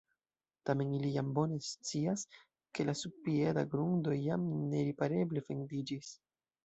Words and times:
Tamen 0.69 0.93
ili 0.99 1.11
jam 1.15 1.27
bone 1.39 1.59
scias, 1.65 2.23
ke 2.79 2.85
la 2.87 2.95
subpieda 3.03 3.67
grundo 3.75 4.17
jam 4.25 4.51
neripareble 4.73 5.45
fendiĝis. 5.51 6.11